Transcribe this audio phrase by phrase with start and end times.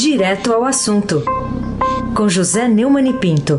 [0.00, 1.24] Direto ao assunto,
[2.16, 3.58] com José Neumann e Pinto.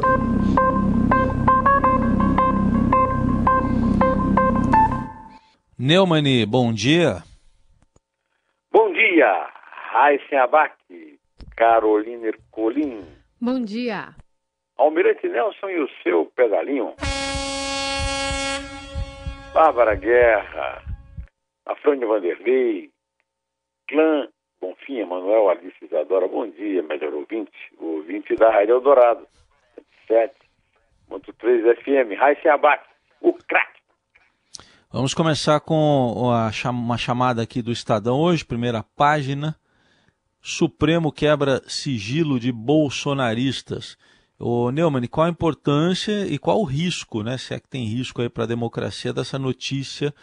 [5.77, 7.23] Neumani, bom dia.
[8.71, 9.49] Bom dia,
[9.91, 10.77] Raíssen Abac,
[11.57, 13.03] Carolina Ercolim.
[13.41, 14.15] Bom dia.
[14.77, 16.93] Almirante Nelson e o seu pedalinho.
[19.53, 20.81] Bárbara Guerra,
[21.65, 22.89] Afrânio Vanderlei,
[23.89, 24.29] Clã
[24.61, 29.25] Bonfim, Manuel Alice Isadora, bom dia, melhor ouvinte, o ouvinte da Rádio Eldorado,
[30.09, 32.83] 7.3 FM, Raíssen Abac,
[33.21, 33.79] o craque.
[34.91, 36.13] Vamos começar com
[36.71, 39.55] uma chamada aqui do Estadão hoje, primeira página.
[40.41, 43.97] Supremo quebra sigilo de bolsonaristas.
[44.39, 47.37] Ô Neumann, qual a importância e qual o risco, né?
[47.37, 50.13] Se é que tem risco aí para a democracia dessa notícia,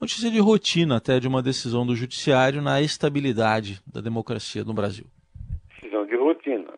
[0.00, 5.06] notícia de rotina até de uma decisão do judiciário na estabilidade da democracia no Brasil.
[5.80, 6.72] Decisão de rotina,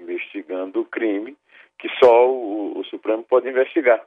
[0.00, 1.36] investigando o crime
[1.78, 4.04] que só o, o Supremo pode investigar.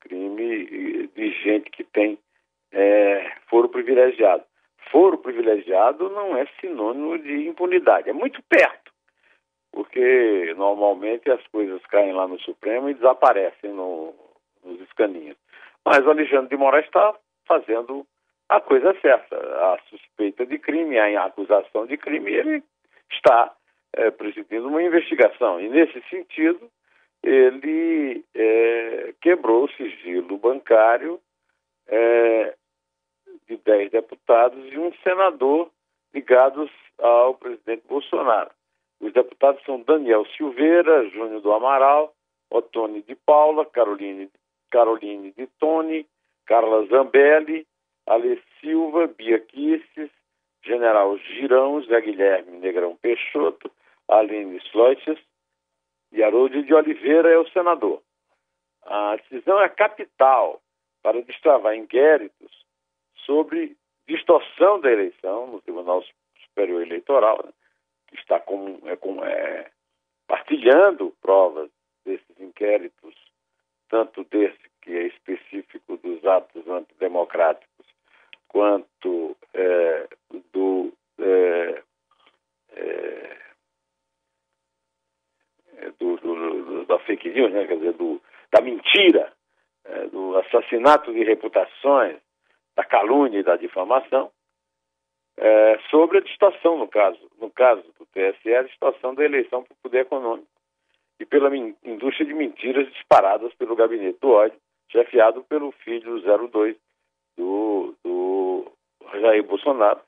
[0.00, 2.18] Crime de gente que tem
[2.72, 4.42] é, foro privilegiado.
[4.90, 8.82] Foro privilegiado não é sinônimo de impunidade, é muito perto
[9.72, 14.14] porque normalmente as coisas caem lá no Supremo e desaparecem no,
[14.62, 15.36] nos escaninhos.
[15.84, 17.14] Mas o Alexandre de Moraes está
[17.46, 18.06] fazendo
[18.48, 19.36] a coisa certa.
[19.36, 22.62] A suspeita de crime, a acusação de crime, ele
[23.10, 23.54] está
[23.94, 25.60] é, presidindo uma investigação.
[25.60, 26.70] E, nesse sentido,
[27.22, 31.20] ele é, quebrou o sigilo bancário
[31.86, 32.54] é,
[33.48, 35.70] de 10 deputados e um senador
[36.14, 38.50] ligados ao presidente Bolsonaro.
[39.00, 42.14] Os deputados são Daniel Silveira, Júnior do Amaral,
[42.50, 44.30] Otone de Paula, Caroline,
[44.70, 46.06] Caroline de Tone,
[46.46, 47.66] Carla Zambelli,
[48.06, 50.10] Ale Silva, Bia Kisses,
[50.62, 53.70] General Girão, Zé Guilherme Negrão Peixoto,
[54.08, 55.18] Aline Sloites
[56.12, 58.02] e Haroldo de Oliveira é o senador.
[58.84, 60.60] A decisão é capital
[61.02, 62.66] para destravar inquéritos
[63.24, 63.76] sobre
[64.06, 66.04] distorção da eleição no Tribunal
[66.44, 67.52] Superior Eleitoral, né?
[68.12, 69.70] está com, é, com, é,
[70.26, 71.70] partilhando provas
[72.04, 73.14] desses inquéritos,
[73.88, 77.86] tanto desse que é específico dos atos antidemocráticos,
[78.48, 80.08] quanto é,
[80.52, 81.82] do, é,
[82.76, 83.36] é,
[85.78, 87.66] é do, do, do, da fake news, né?
[87.66, 88.20] quer dizer, do,
[88.50, 89.32] da mentira,
[90.12, 92.16] do assassinato de reputações,
[92.76, 94.30] da calúnia e da difamação,
[95.36, 99.72] é, sobre a distorção, no caso, no caso do TSE, a distorção da eleição para
[99.72, 100.48] o poder econômico
[101.18, 104.58] e pela indústria de mentiras disparadas pelo gabinete do ódio,
[104.92, 106.76] chefiado pelo filho 02
[107.36, 108.72] do, do
[109.20, 110.00] Jair Bolsonaro.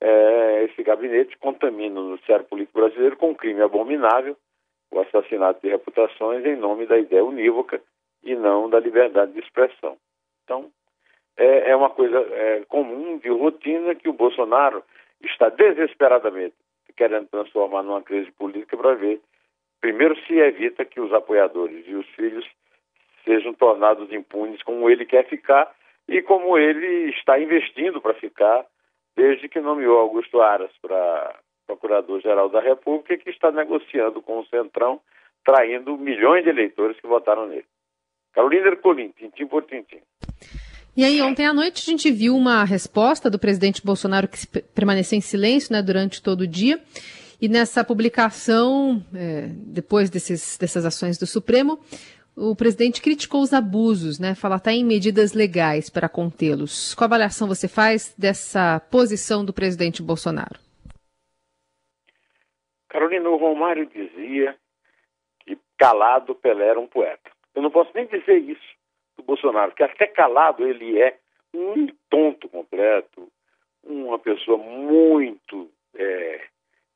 [0.00, 4.36] É, esse gabinete contamina o noticiário político brasileiro com um crime abominável,
[4.90, 7.80] o assassinato de reputações em nome da ideia unívoca
[8.24, 9.96] e não da liberdade de expressão.
[10.44, 10.70] Então,
[11.36, 14.82] é, é uma coisa é, comum, de rotina, que o Bolsonaro
[15.22, 16.54] está desesperadamente
[16.96, 19.20] querendo transformar numa crise política para ver,
[19.80, 22.46] primeiro, se evita que os apoiadores e os filhos
[23.52, 25.70] sejam tornados impunes como ele quer ficar
[26.08, 28.64] e como ele está investindo para ficar
[29.16, 35.00] desde que nomeou Augusto Aras para Procurador-Geral da República que está negociando com o Centrão,
[35.44, 37.66] traindo milhões de eleitores que votaram nele.
[38.32, 40.00] Carolina Ercolim, tintim por tintim.
[40.96, 45.16] E aí, ontem à noite, a gente viu uma resposta do presidente Bolsonaro que permaneceu
[45.16, 46.80] em silêncio né, durante todo o dia.
[47.40, 51.80] E nessa publicação, é, depois desses, dessas ações do Supremo,
[52.36, 54.34] o presidente criticou os abusos, né?
[54.34, 56.94] Fala até em medidas legais para contê-los.
[56.94, 60.58] Qual avaliação você faz dessa posição do presidente Bolsonaro?
[62.88, 64.56] Carolina, o Romário dizia
[65.40, 67.30] que calado Pelé era um poeta.
[67.54, 68.76] Eu não posso nem dizer isso
[69.16, 71.18] do Bolsonaro, que até calado ele é
[71.54, 73.30] um tonto completo,
[73.84, 76.40] uma pessoa muito é,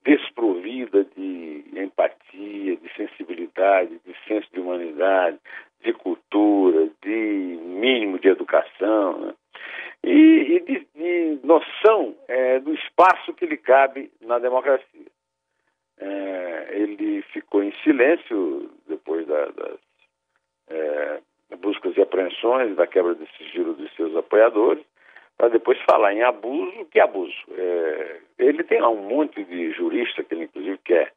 [0.07, 5.37] desprovida de empatia, de sensibilidade, de senso de humanidade,
[5.83, 9.35] de cultura, de mínimo de educação, né?
[10.05, 15.07] e, e de, de, noção é, do espaço que lhe cabe na democracia.
[15.99, 19.79] É, ele ficou em silêncio depois da, das
[20.69, 21.21] é,
[21.59, 24.85] buscas e apreensões, da quebra de sigilo dos seus apoiadores,
[25.37, 27.37] para depois falar em abuso, que abuso?
[27.51, 31.13] É, ele tem lá um monte de jurista que ele inclusive quer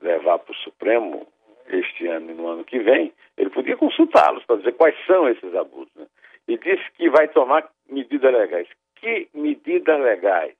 [0.00, 1.26] levar para o Supremo
[1.68, 5.54] este ano e no ano que vem, ele podia consultá-los para dizer quais são esses
[5.54, 5.94] abusos.
[5.94, 6.06] Né?
[6.48, 8.68] E disse que vai tomar medidas legais.
[8.96, 10.54] Que medidas legais?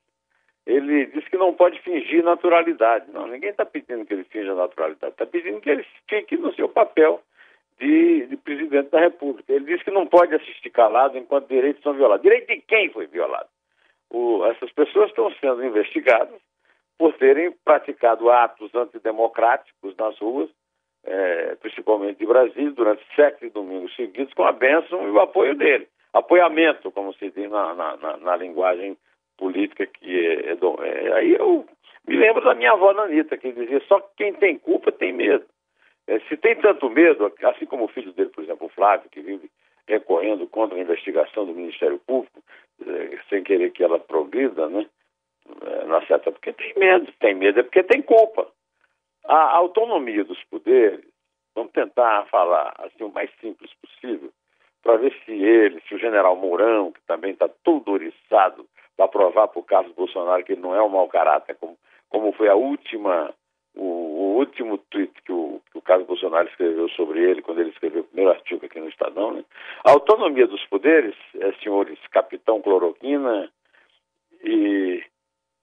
[0.67, 3.11] Ele ele disse que não pode fingir naturalidade.
[3.11, 6.69] Não, ninguém está pedindo que ele finja naturalidade, está pedindo que ele fique no seu
[6.69, 7.21] papel
[7.81, 9.53] de, de, presidente da República.
[9.53, 12.23] Ele disse que não pode assistir calado enquanto direitos são violados.
[12.23, 13.49] Direito de quem foi violado?
[14.11, 16.39] O, essas pessoas estão sendo investigadas
[16.99, 20.51] por terem praticado atos antidemocráticos nas ruas,
[21.05, 25.89] é, principalmente de Brasília, durante sete domingos seguidos, com a bênção e o apoio dele.
[26.13, 28.97] Apoiamento, como se diz na, na, na, na linguagem
[29.39, 31.65] política que é, é, é, Aí eu
[32.07, 35.47] me lembro da minha avó Nanita, que dizia: só quem tem culpa tem medo.
[36.11, 39.21] É, se tem tanto medo, assim como o filho dele, por exemplo, o Flávio, que
[39.21, 39.49] vive
[39.87, 42.43] recorrendo contra a investigação do Ministério Público,
[42.85, 44.87] é, sem querer que ela progrida, né?
[45.63, 48.49] É, na certa, porque tem medo, tem medo é porque tem culpa.
[49.25, 51.05] A autonomia dos poderes,
[51.55, 54.33] vamos tentar falar assim o mais simples possível,
[54.83, 58.67] para ver se ele, se o general Mourão, que também está todo oriçado
[58.97, 61.79] para provar para o Carlos Bolsonaro que ele não é um mau caráter, como,
[62.09, 63.33] como foi a última
[63.75, 65.40] o, o último tweet que o,
[65.81, 69.33] o Carlos Bolsonaro escreveu sobre ele, quando ele escreveu o primeiro artigo aqui no Estadão,
[69.33, 69.45] né?
[69.83, 73.51] a autonomia dos poderes, é, senhores capitão cloroquina
[74.45, 75.03] e,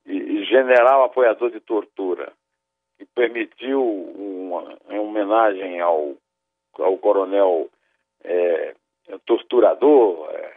[0.08, 2.34] e, general apoiador de tortura,
[2.98, 6.16] que permitiu uma, em homenagem ao,
[6.80, 7.70] ao coronel
[8.24, 8.74] é,
[9.28, 10.54] torturador, é,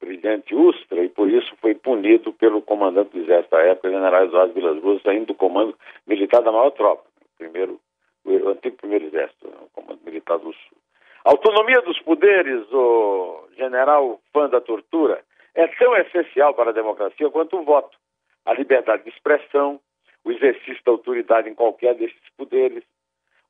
[0.00, 4.54] presidente Ustra, e por isso foi punido pelo comandante do exército da época, general Eduardo
[4.54, 7.04] Vilas Boas, saindo do comando militar da maior tropa,
[7.36, 7.78] primeiro,
[8.24, 10.78] o antigo primeiro exército, o comando militar do sul.
[11.24, 15.22] A autonomia dos poderes, o general fã da tortura,
[15.54, 17.96] é tão essencial para a democracia quanto o voto.
[18.44, 19.80] A liberdade de expressão,
[20.24, 22.84] o exercício da autoridade em qualquer desses poderes.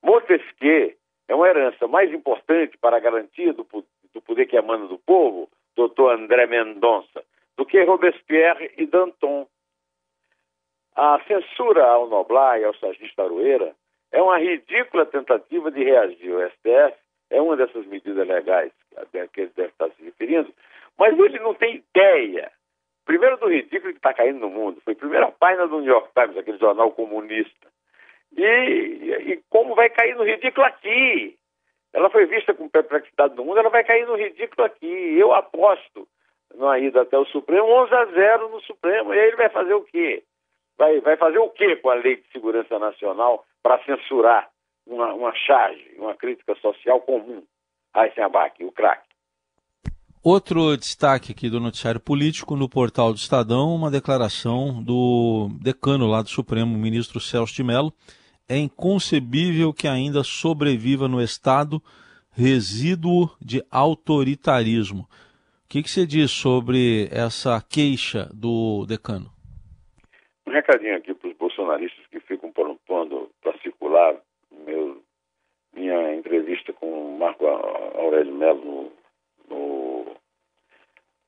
[0.03, 0.95] Montesquieu
[1.29, 3.67] é uma herança mais importante para a garantia do,
[4.13, 7.23] do poder que emana do povo doutor André Mendonça,
[7.57, 9.47] do que Robespierre e Danton.
[10.97, 13.75] A censura ao Noblar e ao Sargista Aroeira
[14.13, 16.33] é uma ridícula tentativa de reagir.
[16.33, 16.97] O STF
[17.31, 18.73] é uma dessas medidas legais
[19.33, 20.53] que ele deve estar se referindo,
[20.99, 22.51] mas ele não tem ideia.
[23.05, 24.81] Primeiro do ridículo que está caindo no mundo.
[24.85, 27.69] Foi a primeira página do New York Times, aquele jornal comunista.
[28.37, 31.39] E, e como vai cair no ridículo aqui?
[31.93, 35.19] ela foi vista com perplexidade no mundo, ela vai cair no ridículo aqui.
[35.19, 36.07] Eu aposto
[36.55, 39.15] na ida até o Supremo 11 a 0 no Supremo.
[39.15, 40.23] E aí ele vai fazer o quê?
[40.77, 44.49] Vai, vai fazer o quê com a Lei de Segurança Nacional para censurar
[44.87, 47.43] uma, uma charge, uma crítica social comum?
[47.95, 49.07] Eisenbach, o craque.
[50.25, 56.23] Outro destaque aqui do noticiário político no portal do Estadão, uma declaração do decano lá
[56.23, 57.93] do Supremo, o ministro Celso de Mello,
[58.49, 61.83] é inconcebível que ainda sobreviva no Estado
[62.33, 65.03] resíduo de autoritarismo.
[65.03, 69.31] O que, que você diz sobre essa queixa do decano?
[70.47, 72.48] Um recadinho aqui para os bolsonaristas que ficam
[75.79, 78.91] minha entrevista com o Marco Aurélio Melo
[79.49, 80.07] no, no,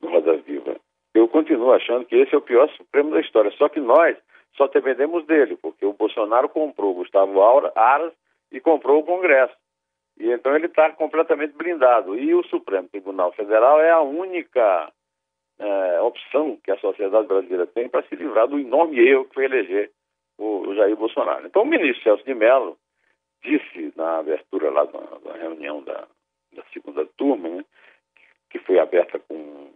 [0.02, 0.76] no Roda Viva.
[1.14, 3.50] Eu continuo achando que esse é o pior Supremo da história.
[3.52, 4.16] Só que nós
[4.56, 8.12] só dependemos dele, porque o Bolsonaro comprou Gustavo Aras
[8.52, 9.54] e comprou o Congresso.
[10.18, 12.18] E então ele está completamente blindado.
[12.18, 14.92] E o Supremo Tribunal Federal é a única
[15.58, 19.44] é, opção que a sociedade brasileira tem para se livrar do enorme erro que foi
[19.44, 19.90] eleger
[20.38, 21.46] o, o Jair Bolsonaro.
[21.46, 22.76] Então o ministro Celso de Mello
[23.42, 26.06] disse na abertura lá da, da reunião da,
[26.52, 27.64] da segunda turma, né,
[28.50, 29.70] que foi aberta com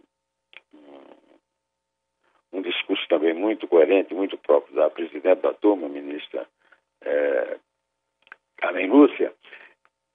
[2.55, 6.47] um discurso também muito coerente, muito próprio da presidente da turma, ministra
[7.01, 7.57] é,
[8.57, 9.33] Carmen Lúcia,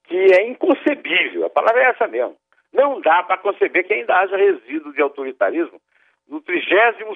[0.05, 2.37] que é inconcebível, a palavra é essa mesmo.
[2.73, 5.81] Não dá para conceber que ainda haja resíduo de autoritarismo
[6.29, 7.07] no 32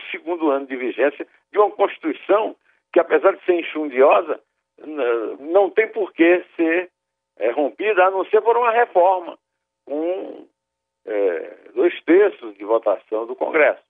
[0.50, 2.56] ano de vigência de uma Constituição
[2.92, 4.40] que, apesar de ser enxundiosa,
[4.86, 6.90] não tem por que ser
[7.38, 9.38] é, rompida, a não ser por uma reforma,
[9.84, 10.46] com
[11.06, 13.82] é, dois terços de votação do Congresso.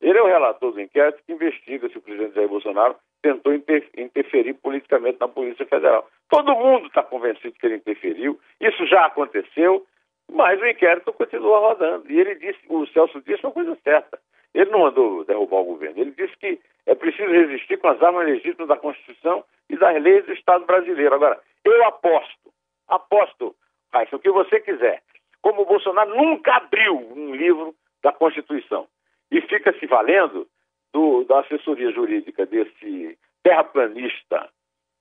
[0.00, 4.54] Ele é o relator do inquérito que investiga se o presidente Jair Bolsonaro tentou interferir
[4.54, 6.08] politicamente na Polícia Federal.
[6.30, 9.86] Todo mundo está convencido que ele interferiu, isso já aconteceu,
[10.32, 12.10] mas o inquérito continua rodando.
[12.10, 14.18] E ele disse, o Celso disse uma coisa certa.
[14.54, 18.26] Ele não mandou derrubar o governo, ele disse que é preciso resistir com as armas
[18.26, 21.14] legítimas da Constituição e das leis do Estado brasileiro.
[21.14, 22.52] Agora, eu aposto,
[22.88, 23.54] aposto,
[23.92, 25.02] Raíssa, o que você quiser.
[25.40, 28.86] Como o Bolsonaro nunca abriu um livro da Constituição
[29.30, 30.46] e fica se valendo
[30.92, 34.48] do, da assessoria jurídica desse terraplanista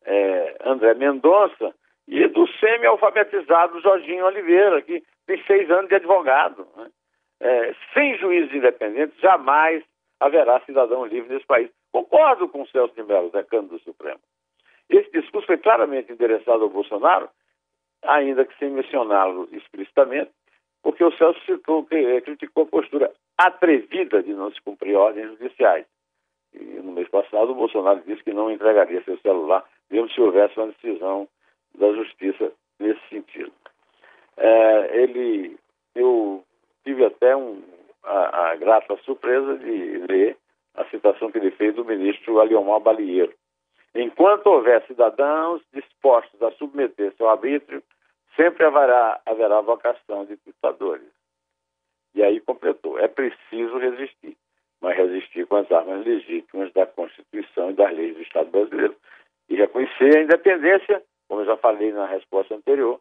[0.05, 1.73] é, André Mendonça
[2.07, 6.67] e do semi-alfabetizado Jorginho Oliveira, que tem seis anos de advogado.
[6.77, 6.89] Né?
[7.41, 9.83] É, sem juízes independentes, jamais
[10.19, 11.69] haverá cidadão livre nesse país.
[11.91, 14.19] Concordo com o Celso de Mello, decano do Supremo.
[14.89, 17.29] Esse discurso foi claramente endereçado ao Bolsonaro,
[18.03, 20.31] ainda que sem mencioná-lo explicitamente,
[20.81, 25.85] porque o Celso citou, eh, criticou a postura atrevida de não se cumprir ordens judiciais.
[26.53, 30.57] E no mês passado o Bolsonaro disse que não entregaria seu celular, mesmo se houvesse
[30.57, 31.27] uma decisão
[31.77, 33.51] da justiça nesse sentido.
[34.37, 35.57] É, ele,
[35.95, 36.43] eu
[36.83, 37.61] tive até um,
[38.03, 40.37] a, a, grata surpresa de ler
[40.75, 43.33] a citação que ele fez do ministro Aliomar Balieiro.
[43.95, 47.83] Enquanto houver cidadãos dispostos a submeter-se ao arbítrio,
[48.35, 51.09] sempre haverá, haverá vocação de ditadores.
[52.13, 54.37] E aí completou: é preciso resistir,
[54.81, 58.95] mas resistir com as armas legítimas da Constituição e das leis do Estado brasileiro
[59.49, 62.99] e reconhecer a independência, como eu já falei na resposta anterior,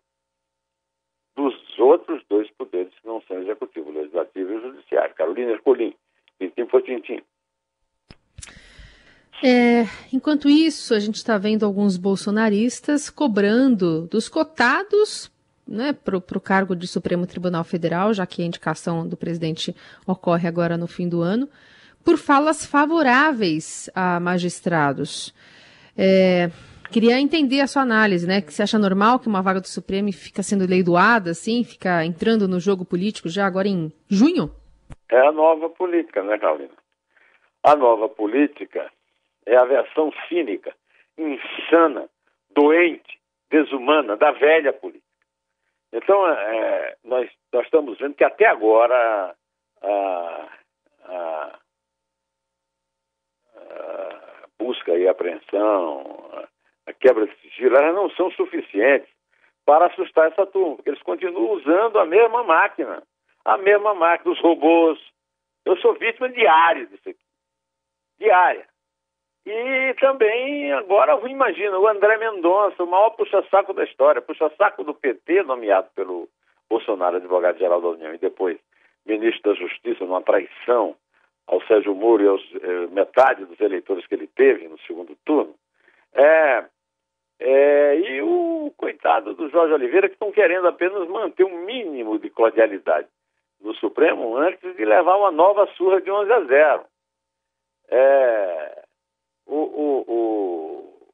[1.37, 5.14] dos outros dois poderes que não são executivo, legislativo e judiciário.
[5.14, 5.95] Carolina Ercolim,
[6.38, 7.23] tintim por tintim.
[9.42, 15.30] É, enquanto isso, a gente está vendo alguns bolsonaristas cobrando dos cotados
[15.66, 19.76] né, para o cargo de Supremo Tribunal Federal, já que a indicação do presidente
[20.07, 21.49] ocorre agora no fim do ano,
[22.04, 25.35] por falas favoráveis a magistrados.
[25.97, 26.50] É,
[26.90, 28.40] queria entender a sua análise, né?
[28.40, 32.49] Que você acha normal que uma vaga do Supremo fica sendo leiloada, assim, fica entrando
[32.49, 34.50] no jogo político já agora em junho?
[35.11, 36.73] É a nova política, né, Carolina?
[37.62, 38.90] A nova política
[39.49, 40.75] é a versão cínica,
[41.17, 42.09] insana,
[42.50, 43.19] doente,
[43.50, 45.07] desumana da velha política.
[45.93, 49.35] Então, é, nós, nós estamos vendo que até agora
[49.83, 50.49] a,
[51.07, 51.59] a,
[53.55, 59.09] a busca e apreensão, a, a quebra de sigilo, elas não são suficientes
[59.64, 63.02] para assustar essa turma, porque eles continuam usando a mesma máquina,
[63.45, 64.99] a mesma máquina, os robôs.
[65.64, 67.19] Eu sou vítima diária disso aqui.
[68.19, 68.69] Diária.
[69.47, 75.42] E também, agora, imagina, o André Mendonça, o maior puxa-saco da história, puxa-saco do PT,
[75.42, 76.28] nomeado pelo
[76.68, 78.59] Bolsonaro, advogado-geral da União, e depois
[79.07, 80.95] ministro da Justiça, numa traição
[81.47, 85.54] ao Sérgio Moro e aos eh, metade dos eleitores que ele teve no segundo turno.
[86.12, 86.64] É,
[87.40, 92.28] é, e o coitado do Jorge Oliveira, que estão querendo apenas manter um mínimo de
[92.28, 93.09] cordialidade
[93.61, 96.85] no Supremo antes de levar uma nova surra de 11 a 0.
[97.90, 98.77] É,
[99.49, 100.05] o, o,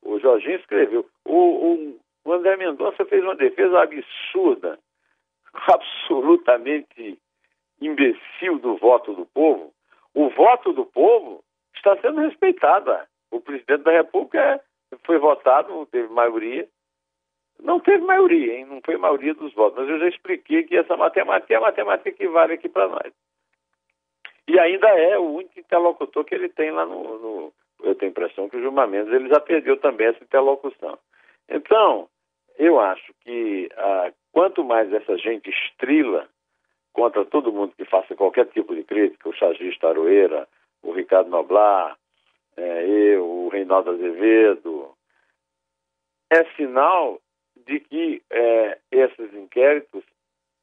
[0.02, 1.06] o, o Jorginho escreveu.
[1.24, 4.78] O, o, André Mendonça fez uma defesa absurda,
[5.54, 7.18] absolutamente
[7.80, 9.72] imbecil do voto do povo.
[10.12, 11.42] O voto do povo
[11.74, 12.92] está sendo respeitado.
[13.30, 14.60] O presidente da República
[15.04, 16.68] foi votado, não teve maioria.
[17.60, 18.64] Não teve maioria, hein?
[18.66, 22.10] não foi maioria dos votos, mas eu já expliquei que essa matemática é a matemática
[22.10, 23.12] que vale aqui para nós.
[24.48, 27.52] E ainda é o único interlocutor que ele tem lá no, no,
[27.94, 30.98] eu tenho a impressão que o Gilmar Mendes ele já perdeu também essa interlocução.
[31.48, 32.08] Então,
[32.58, 36.28] eu acho que ah, quanto mais essa gente estrila
[36.92, 40.46] contra todo mundo que faça qualquer tipo de crítica, o Chagista Aroeira,
[40.82, 41.96] o Ricardo Noblar,
[42.56, 44.92] é, eu, o Reinaldo Azevedo,
[46.30, 47.20] é sinal
[47.66, 50.04] de que é, esses inquéritos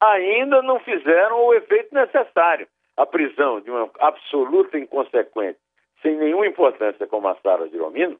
[0.00, 2.66] ainda não fizeram o efeito necessário.
[2.96, 5.58] A prisão de uma absoluta inconsequente
[6.02, 8.18] sem nenhuma importância como a Sara Giromino,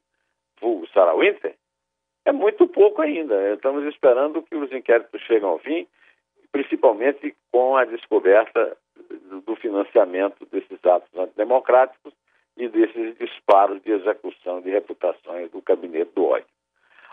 [0.61, 1.55] vulgo Sarah Winter,
[2.25, 3.53] é muito pouco ainda.
[3.53, 5.87] Estamos esperando que os inquéritos cheguem ao fim,
[6.53, 8.77] principalmente com a descoberta
[9.45, 12.12] do financiamento desses atos antidemocráticos
[12.57, 16.47] e desses disparos de execução de reputações do gabinete do ódio.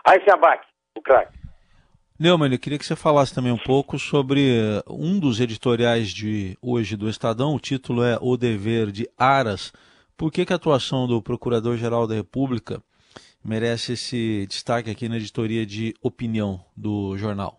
[0.04, 1.38] Aí se abaque, o craque.
[2.18, 6.54] Neumann, eu queria que você falasse também um pouco sobre eh, um dos editoriais de
[6.62, 7.54] hoje do Estadão.
[7.54, 9.72] O título é O Dever de Aras
[10.20, 12.82] por que, que a atuação do Procurador-Geral da República
[13.42, 17.56] merece esse destaque aqui na editoria de opinião do jornal?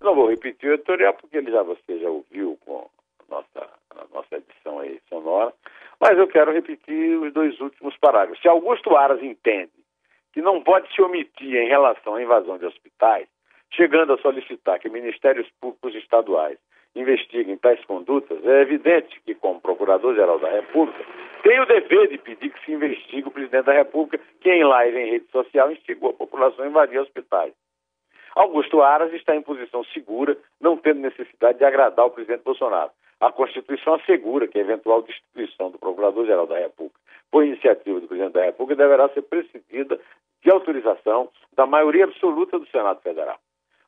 [0.00, 2.88] Não vou repetir o editorial porque ele já você já ouviu com
[3.28, 5.52] a nossa, a nossa edição aí sonora,
[6.00, 8.40] mas eu quero repetir os dois últimos parágrafos.
[8.40, 9.72] Se Augusto Aras entende
[10.32, 13.28] que não pode se omitir em relação à invasão de hospitais,
[13.70, 16.56] chegando a solicitar que ministérios públicos estaduais
[16.94, 21.04] investiguem tais condutas, é evidente que, como Procurador-Geral da República,
[21.42, 24.98] tem o dever de pedir que se investigue o presidente da República, que em live
[24.98, 27.52] em rede social instigou a população a invadir hospitais.
[28.34, 32.90] Augusto Aras está em posição segura, não tendo necessidade de agradar o presidente Bolsonaro.
[33.20, 36.98] A Constituição assegura que a eventual destituição do Procurador-Geral da República
[37.30, 39.98] por iniciativa do presidente da República deverá ser precedida
[40.42, 43.38] de autorização da maioria absoluta do Senado Federal.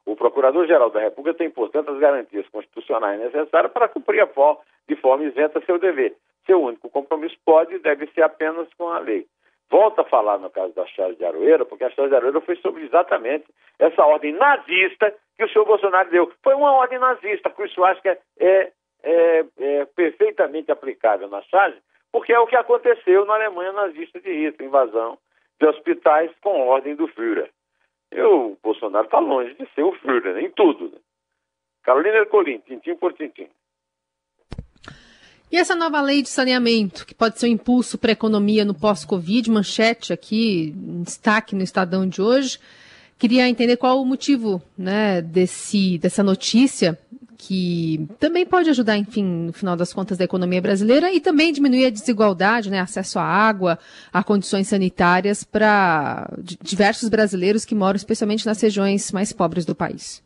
[0.06, 4.96] O Procurador-Geral da República tem, portanto, as garantias constitucionais necessárias para cumprir a forma, de
[4.96, 6.14] forma isenta seu dever,
[6.46, 9.26] Seu único compromisso pode e deve ser apenas com a lei.
[9.70, 12.56] Volto a falar no caso da Charge de Aroeira, porque a Charge de Aroeira foi
[12.56, 13.46] sobre exatamente
[13.78, 16.30] essa ordem nazista que o senhor Bolsonaro deu.
[16.42, 18.70] Foi uma ordem nazista, por isso acho que é, é,
[19.02, 21.78] é, é perfeitamente aplicável na Charge,
[22.12, 25.18] porque é o que aconteceu na Alemanha nazista de Hitler, invasão
[25.58, 27.50] de hospitais com ordem do Führer.
[28.14, 30.88] E o Bolsonaro está longe de ser o Führer, em tudo.
[30.88, 30.99] Né?
[31.83, 33.49] Carolina Ercolim, tintim por tintim.
[35.50, 38.75] E essa nova lei de saneamento, que pode ser um impulso para a economia no
[38.75, 40.73] pós-Covid, manchete aqui,
[41.04, 42.59] destaque no Estadão de hoje.
[43.18, 46.99] Queria entender qual o motivo né, desse, dessa notícia,
[47.46, 51.86] que também pode ajudar, enfim, no final das contas, da economia brasileira e também diminuir
[51.86, 53.78] a desigualdade, né, acesso à água,
[54.12, 56.26] a condições sanitárias para
[56.62, 60.24] diversos brasileiros que moram especialmente nas regiões mais pobres do país.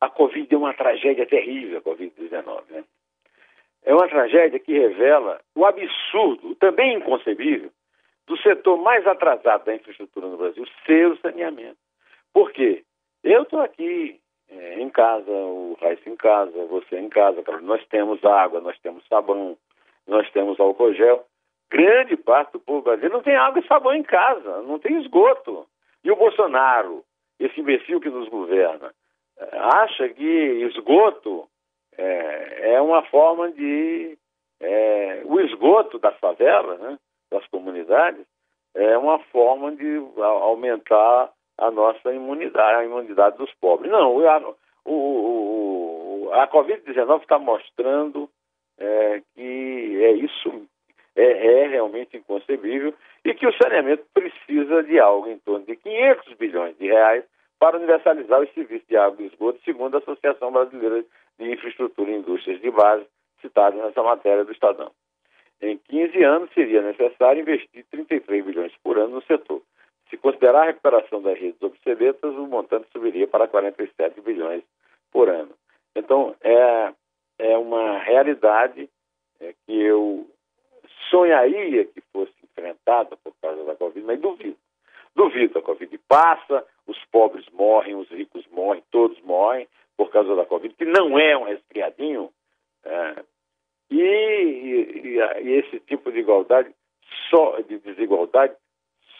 [0.00, 2.84] A Covid é uma tragédia terrível, a Covid-19, né?
[3.84, 7.70] é uma tragédia que revela o absurdo, também inconcebível,
[8.26, 11.78] do setor mais atrasado da infraestrutura no Brasil ser o saneamento.
[12.32, 12.84] Por quê?
[13.22, 14.20] Eu estou aqui
[14.58, 19.06] é, em casa, o Raíssa em casa, você em casa, nós temos água, nós temos
[19.08, 19.56] sabão,
[20.06, 21.24] nós temos álcool gel.
[21.70, 25.66] Grande parte do povo brasileiro não tem água e sabão em casa, não tem esgoto.
[26.04, 27.02] E o Bolsonaro,
[27.38, 28.92] esse imbecil que nos governa,
[29.52, 31.48] acha que esgoto
[31.96, 34.18] é, é uma forma de.
[34.60, 36.96] É, o esgoto das favelas, né,
[37.30, 38.24] das comunidades,
[38.74, 43.90] é uma forma de aumentar a nossa imunidade, a imunidade dos pobres.
[43.90, 44.54] Não, a,
[44.84, 48.28] o, a Covid-19 está mostrando
[48.78, 50.66] é, que é isso,
[51.14, 52.94] é, é, realmente inconcebível
[53.24, 57.24] e que o saneamento precisa de algo em torno de 500 bilhões de reais
[57.58, 61.04] para universalizar os serviços de água e esgoto, segundo a Associação Brasileira
[61.38, 63.06] de infraestrutura e indústrias de base
[63.40, 64.90] citadas nessa matéria do Estadão.
[65.60, 69.62] Em 15 anos, seria necessário investir 33 bilhões por ano no setor.
[70.12, 74.62] Se considerar a recuperação das redes obsoletas, o montante subiria para 47 bilhões
[75.10, 75.54] por ano.
[75.96, 76.92] Então, é,
[77.38, 78.90] é uma realidade
[79.40, 80.28] é, que eu
[81.08, 84.58] sonharia que fosse enfrentada por causa da Covid, mas duvido.
[85.16, 85.58] Duvido.
[85.58, 90.74] A Covid passa, os pobres morrem, os ricos morrem, todos morrem, por causa da Covid,
[90.74, 92.30] que não é um resfriadinho,
[92.84, 93.24] é,
[93.90, 96.70] e, e, e, esse tipo de igualdade
[97.30, 98.54] só de desigualdade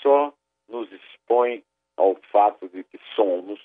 [0.03, 0.35] só
[0.69, 1.63] nos expõe
[1.97, 3.61] ao fato de que somos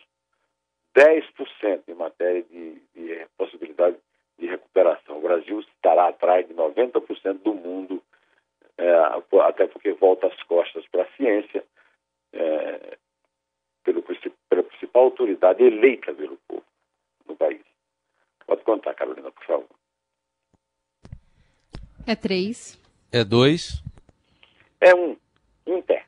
[0.96, 3.98] 10% em matéria de, de, possibilidade
[4.38, 5.18] de recuperação.
[5.18, 8.02] O Brasil estará atrás de 90% do mundo,
[8.78, 8.90] é,
[9.42, 11.64] até porque volta as costas para a ciência,
[12.34, 12.98] é,
[13.84, 14.04] pelo,
[14.50, 16.64] pela principal autoridade eleita pelo povo
[17.28, 17.62] no país.
[18.46, 19.78] Pode contar, Carolina, por favor.
[22.08, 22.80] É três.
[23.12, 23.84] É dois.
[24.80, 25.18] É um.
[25.66, 26.07] Um terço.